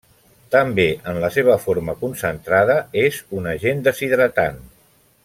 També, 0.53 0.85
en 1.11 1.19
la 1.23 1.29
seva 1.35 1.57
forma 1.67 1.95
concentrada, 2.01 2.79
és 3.05 3.23
un 3.41 3.51
agent 3.55 3.85
deshidratant. 3.89 4.63